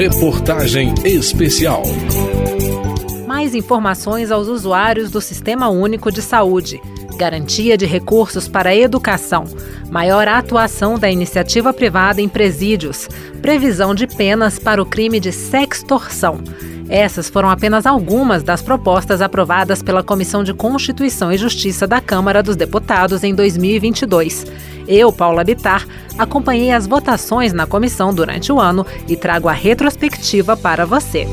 [0.00, 1.82] Reportagem especial.
[3.26, 6.80] Mais informações aos usuários do Sistema Único de Saúde.
[7.18, 9.44] Garantia de recursos para a educação.
[9.90, 13.08] Maior atuação da iniciativa privada em presídios.
[13.42, 16.40] Previsão de penas para o crime de sextorção.
[16.88, 22.42] Essas foram apenas algumas das propostas aprovadas pela Comissão de Constituição e Justiça da Câmara
[22.42, 24.44] dos Deputados em 2022.
[24.90, 25.86] Eu, Paula Bitar,
[26.18, 31.28] acompanhei as votações na comissão durante o ano e trago a retrospectiva para você.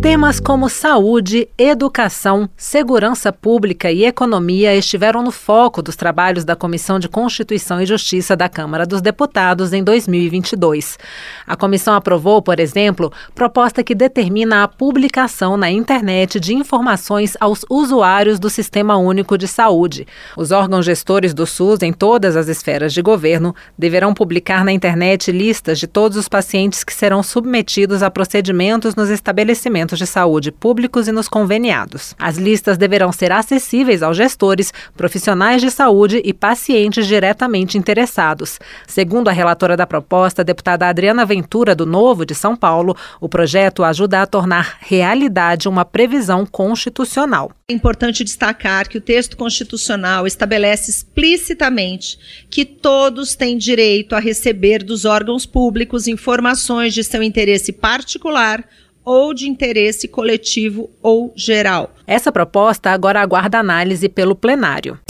[0.00, 6.98] Temas como saúde, educação, segurança pública e economia estiveram no foco dos trabalhos da Comissão
[6.98, 10.98] de Constituição e Justiça da Câmara dos Deputados em 2022.
[11.46, 17.66] A comissão aprovou, por exemplo, proposta que determina a publicação na internet de informações aos
[17.68, 20.06] usuários do Sistema Único de Saúde.
[20.34, 25.30] Os órgãos gestores do SUS em todas as esferas de governo deverão publicar na internet
[25.30, 31.08] listas de todos os pacientes que serão submetidos a procedimentos nos estabelecimentos de saúde públicos
[31.08, 32.14] e nos conveniados.
[32.18, 38.58] As listas deverão ser acessíveis aos gestores, profissionais de saúde e pacientes diretamente interessados.
[38.86, 43.84] Segundo a relatora da proposta, deputada Adriana Ventura, do Novo de São Paulo, o projeto
[43.84, 47.52] ajuda a tornar realidade uma previsão constitucional.
[47.68, 52.18] É importante destacar que o texto constitucional estabelece explicitamente
[52.50, 58.64] que todos têm direito a receber dos órgãos públicos informações de seu interesse particular
[59.10, 61.90] ou de interesse coletivo ou geral.
[62.06, 65.00] Essa proposta agora aguarda análise pelo plenário.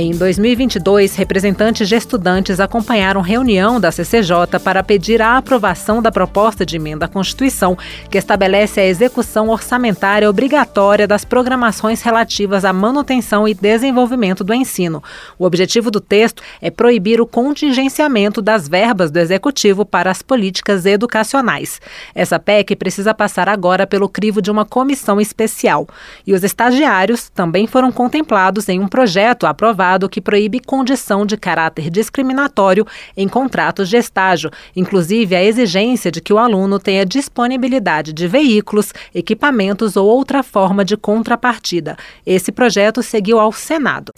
[0.00, 6.64] Em 2022, representantes de estudantes acompanharam reunião da CCJ para pedir a aprovação da proposta
[6.64, 7.76] de emenda à Constituição
[8.08, 15.02] que estabelece a execução orçamentária obrigatória das programações relativas à manutenção e desenvolvimento do ensino.
[15.36, 20.86] O objetivo do texto é proibir o contingenciamento das verbas do Executivo para as políticas
[20.86, 21.80] educacionais.
[22.14, 25.88] Essa PEC precisa passar agora pelo crivo de uma comissão especial.
[26.24, 31.88] E os estagiários também foram contemplados em um projeto aprovado que proíbe condição de caráter
[31.88, 32.84] discriminatório
[33.16, 38.92] em contratos de estágio, inclusive a exigência de que o aluno tenha disponibilidade de veículos,
[39.14, 41.96] equipamentos ou outra forma de contrapartida.
[42.26, 44.12] Esse projeto seguiu ao Senado.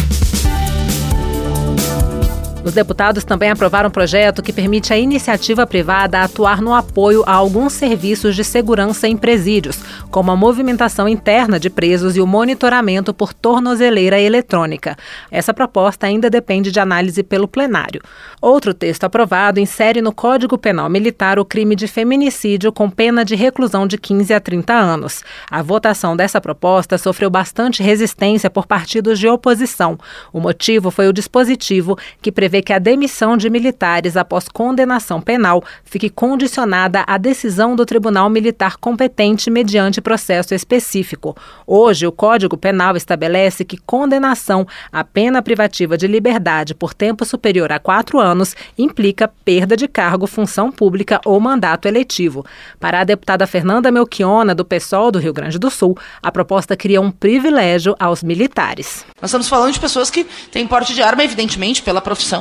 [2.62, 7.32] Os deputados também aprovaram um projeto que permite à iniciativa privada atuar no apoio a
[7.32, 9.78] alguns serviços de segurança em presídios,
[10.10, 14.94] como a movimentação interna de presos e o monitoramento por tornozeleira eletrônica.
[15.30, 18.02] Essa proposta ainda depende de análise pelo plenário.
[18.42, 23.34] Outro texto aprovado insere no Código Penal Militar o crime de feminicídio com pena de
[23.34, 25.24] reclusão de 15 a 30 anos.
[25.50, 29.98] A votação dessa proposta sofreu bastante resistência por partidos de oposição.
[30.30, 35.20] O motivo foi o dispositivo que prevê prevê que a demissão de militares após condenação
[35.20, 41.36] penal fique condicionada à decisão do Tribunal Militar competente mediante processo específico.
[41.64, 47.70] Hoje, o Código Penal estabelece que condenação à pena privativa de liberdade por tempo superior
[47.70, 52.44] a quatro anos implica perda de cargo, função pública ou mandato eletivo.
[52.80, 57.00] Para a deputada Fernanda Melchiona, do PSOL do Rio Grande do Sul, a proposta cria
[57.00, 59.04] um privilégio aos militares.
[59.22, 62.39] Nós estamos falando de pessoas que têm porte de arma, evidentemente, pela profissão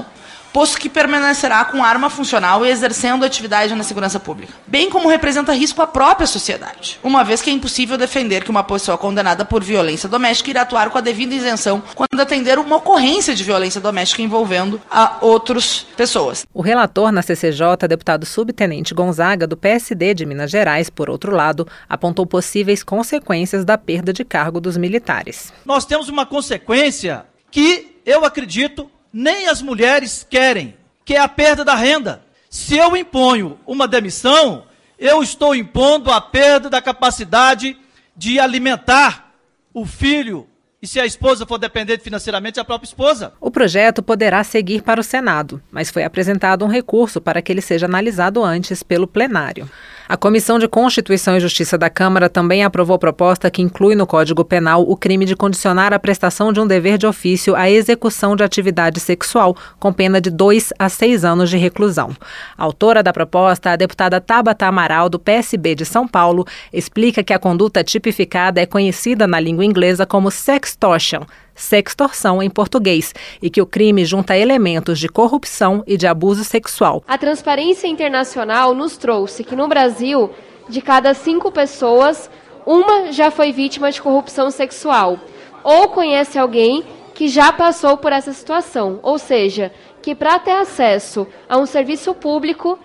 [0.52, 5.54] posto que permanecerá com arma funcional e exercendo atividade na segurança pública, bem como representa
[5.54, 9.64] risco à própria sociedade, uma vez que é impossível defender que uma pessoa condenada por
[9.64, 14.22] violência doméstica irá atuar com a devida isenção quando atender uma ocorrência de violência doméstica
[14.22, 16.46] envolvendo a outras pessoas.
[16.54, 21.68] O relator na CCJ, deputado subtenente Gonzaga, do PSD de Minas Gerais, por outro lado,
[21.88, 25.54] apontou possíveis consequências da perda de cargo dos militares.
[25.66, 31.66] Nós temos uma consequência que eu acredito nem as mulheres querem, que é a perda
[31.66, 32.24] da renda.
[32.50, 34.66] Se eu imponho uma demissão,
[34.98, 37.78] eu estou impondo a perda da capacidade
[38.16, 39.34] de alimentar
[39.74, 40.48] o filho
[40.82, 43.34] e se a esposa for dependente financeiramente, a própria esposa.
[43.42, 47.62] O projeto poderá seguir para o Senado, mas foi apresentado um recurso para que ele
[47.62, 49.70] seja analisado antes pelo plenário.
[50.10, 54.44] A Comissão de Constituição e Justiça da Câmara também aprovou proposta que inclui no Código
[54.44, 58.44] Penal o crime de condicionar a prestação de um dever de ofício à execução de
[58.44, 62.16] atividade sexual, com pena de dois a seis anos de reclusão.
[62.58, 67.32] A autora da proposta, a deputada Tabata Amaral, do PSB de São Paulo, explica que
[67.32, 70.32] a conduta tipificada é conhecida na língua inglesa como
[70.70, 71.26] sextortion
[71.60, 77.04] sextorção em português, e que o crime junta elementos de corrupção e de abuso sexual.
[77.06, 80.32] A Transparência Internacional nos trouxe que no Brasil,
[80.70, 82.30] de cada cinco pessoas,
[82.66, 85.20] uma já foi vítima de corrupção sexual
[85.62, 91.28] ou conhece alguém que já passou por essa situação, ou seja, que para ter acesso
[91.50, 92.80] a um serviço público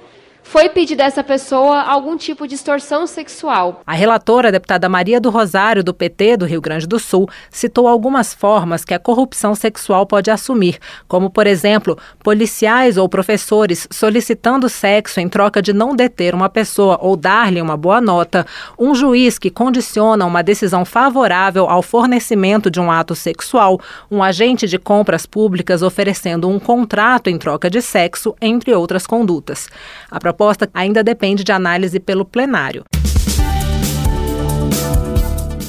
[0.44, 3.80] foi pedir dessa pessoa algum tipo de extorsão sexual.
[3.84, 7.88] A relatora, a deputada Maria do Rosário, do PT do Rio Grande do Sul, citou
[7.88, 14.68] algumas formas que a corrupção sexual pode assumir, como, por exemplo, policiais ou professores solicitando
[14.68, 18.46] sexo em troca de não deter uma pessoa ou dar-lhe uma boa nota,
[18.78, 23.80] um juiz que condiciona uma decisão favorável ao fornecimento de um ato sexual,
[24.10, 29.68] um agente de compras públicas oferecendo um contrato em troca de sexo, entre outras condutas.
[30.10, 32.84] A proposta ainda depende de análise pelo plenário.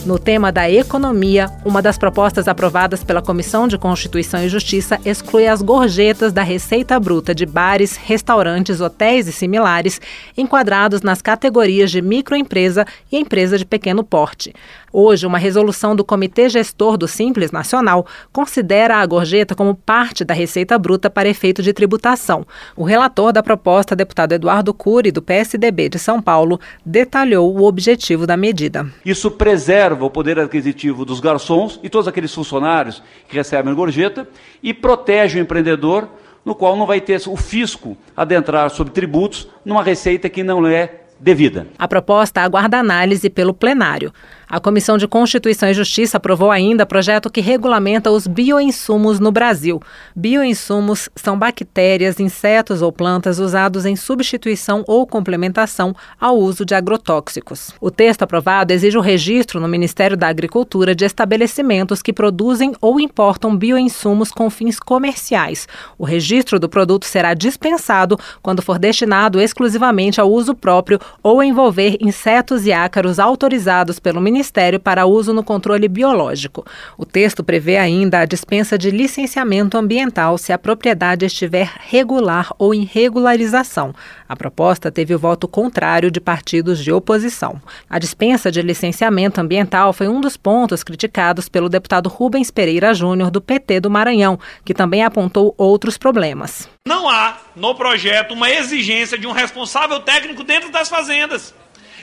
[0.05, 5.47] No tema da economia, uma das propostas aprovadas pela Comissão de Constituição e Justiça exclui
[5.47, 9.99] as gorjetas da receita bruta de bares, restaurantes, hotéis e similares,
[10.37, 14.53] enquadrados nas categorias de microempresa e empresa de pequeno porte.
[14.93, 20.33] Hoje, uma resolução do Comitê Gestor do Simples Nacional considera a gorjeta como parte da
[20.33, 22.45] receita bruta para efeito de tributação.
[22.77, 28.25] O relator da proposta, deputado Eduardo Cury, do PSDB de São Paulo, detalhou o objetivo
[28.25, 28.85] da medida.
[29.05, 34.27] Isso preserva o poder aquisitivo dos garçons e todos aqueles funcionários que recebem gorjeta
[34.61, 36.09] e protege o empreendedor
[36.43, 41.05] no qual não vai ter o fisco adentrar sobre tributos numa receita que não é
[41.19, 41.67] devida.
[41.77, 44.13] A proposta aguarda análise pelo plenário.
[44.47, 49.81] A Comissão de Constituição e Justiça aprovou ainda projeto que regulamenta os bioinsumos no Brasil.
[50.15, 57.71] Bioinsumos são bactérias, insetos ou plantas usados em substituição ou complementação ao uso de agrotóxicos.
[57.81, 62.99] O texto aprovado exige o registro no Ministério da Agricultura de estabelecimentos que produzem ou
[62.99, 65.67] importam bioinsumos com fins comerciais.
[65.97, 71.97] O registro do produto será dispensado quando for destinado exclusivamente ao uso próprio ou envolver
[71.99, 76.65] insetos e ácaros autorizados pelo Ministério Ministério para uso no controle biológico.
[76.97, 82.73] O texto prevê ainda a dispensa de licenciamento ambiental se a propriedade estiver regular ou
[82.73, 83.95] em regularização.
[84.27, 87.61] A proposta teve o voto contrário de partidos de oposição.
[87.89, 93.31] A dispensa de licenciamento ambiental foi um dos pontos criticados pelo deputado Rubens Pereira Júnior,
[93.31, 96.67] do PT do Maranhão, que também apontou outros problemas.
[96.85, 101.55] Não há no projeto uma exigência de um responsável técnico dentro das fazendas.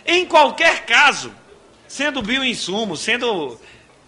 [0.07, 1.42] Em qualquer caso,
[1.93, 3.61] sendo bioinsumo, sendo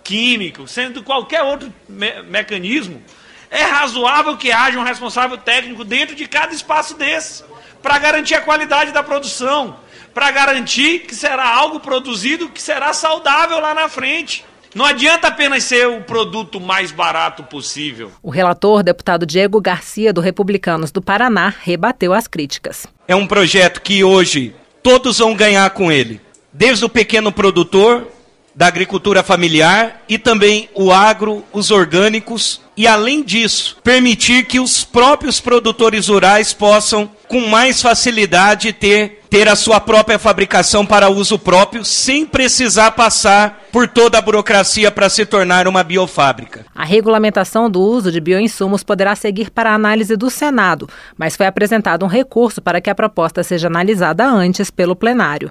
[0.02, 3.02] químico, sendo qualquer outro me mecanismo,
[3.50, 7.44] é razoável que haja um responsável técnico dentro de cada espaço desse,
[7.82, 9.76] para garantir a qualidade da produção,
[10.14, 14.46] para garantir que será algo produzido que será saudável lá na frente.
[14.74, 18.10] Não adianta apenas ser o produto mais barato possível.
[18.22, 22.86] O relator, deputado Diego Garcia, do Republicanos do Paraná, rebateu as críticas.
[23.06, 26.23] É um projeto que hoje todos vão ganhar com ele
[26.54, 28.06] desde o pequeno produtor,
[28.54, 34.84] da agricultura familiar e também o agro, os orgânicos e, além disso, permitir que os
[34.84, 41.38] próprios produtores rurais possam, com mais facilidade, ter, ter a sua própria fabricação para uso
[41.38, 46.64] próprio, sem precisar passar por toda a burocracia para se tornar uma biofábrica.
[46.74, 51.46] A regulamentação do uso de bioinsumos poderá seguir para a análise do Senado, mas foi
[51.46, 55.50] apresentado um recurso para que a proposta seja analisada antes pelo plenário.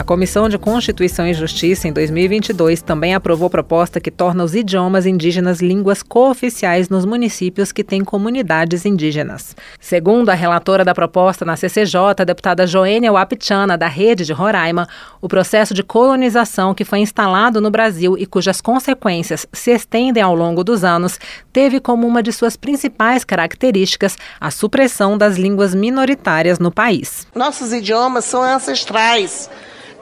[0.00, 5.04] A Comissão de Constituição e Justiça, em 2022, também aprovou proposta que torna os idiomas
[5.04, 9.54] indígenas línguas cooficiais nos municípios que têm comunidades indígenas.
[9.78, 14.88] Segundo a relatora da proposta na CCJ, deputada Joênia Wapichana, da Rede de Roraima,
[15.20, 20.34] o processo de colonização que foi instalado no Brasil e cujas consequências se estendem ao
[20.34, 21.18] longo dos anos,
[21.52, 27.26] teve como uma de suas principais características a supressão das línguas minoritárias no país.
[27.34, 29.50] Nossos idiomas são ancestrais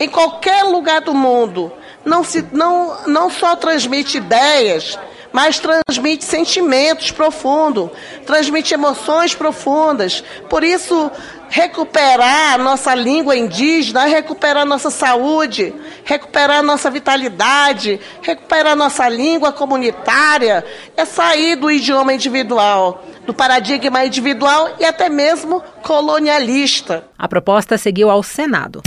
[0.00, 1.72] em qualquer lugar do mundo,
[2.04, 4.98] não, se, não, não só transmite ideias,
[5.32, 7.90] mas transmite sentimentos profundos,
[8.26, 10.24] transmite emoções profundas.
[10.48, 11.10] Por isso,
[11.48, 15.74] recuperar nossa língua indígena, recuperar nossa saúde,
[16.04, 20.64] recuperar nossa vitalidade, recuperar nossa língua comunitária,
[20.96, 27.04] é sair do idioma individual, do paradigma individual e até mesmo colonialista.
[27.18, 28.82] A proposta seguiu ao Senado.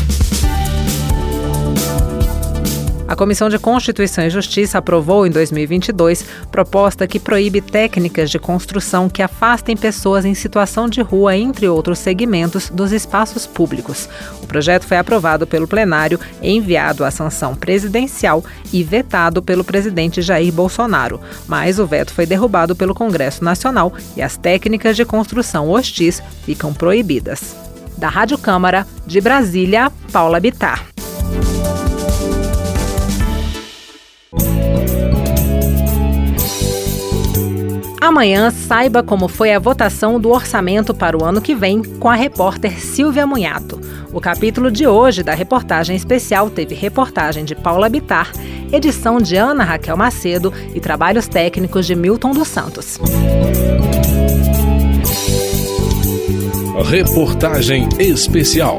[3.11, 9.09] A Comissão de Constituição e Justiça aprovou em 2022 proposta que proíbe técnicas de construção
[9.09, 14.07] que afastem pessoas em situação de rua, entre outros segmentos, dos espaços públicos.
[14.41, 20.53] O projeto foi aprovado pelo plenário, enviado à sanção presidencial e vetado pelo presidente Jair
[20.53, 21.19] Bolsonaro.
[21.49, 26.73] Mas o veto foi derrubado pelo Congresso Nacional e as técnicas de construção hostis ficam
[26.73, 27.57] proibidas.
[27.97, 30.90] Da Rádio Câmara, de Brasília, Paula Bitar.
[38.01, 42.15] Amanhã, saiba como foi a votação do orçamento para o ano que vem com a
[42.15, 43.79] repórter Silvia Munhato.
[44.11, 48.31] O capítulo de hoje da reportagem especial teve reportagem de Paula Bitar,
[48.73, 52.99] edição de Ana Raquel Macedo e trabalhos técnicos de Milton dos Santos.
[56.89, 58.77] Reportagem especial.